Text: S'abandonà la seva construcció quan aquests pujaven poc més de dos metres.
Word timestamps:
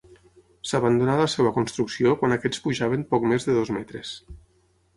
S'abandonà 0.69 1.17
la 1.19 1.27
seva 1.33 1.51
construcció 1.59 2.15
quan 2.23 2.35
aquests 2.37 2.65
pujaven 2.65 3.07
poc 3.15 3.31
més 3.35 3.49
de 3.51 3.59
dos 3.61 3.73
metres. 3.79 4.19